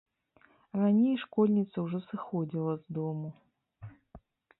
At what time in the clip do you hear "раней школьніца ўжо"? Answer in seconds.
0.79-1.99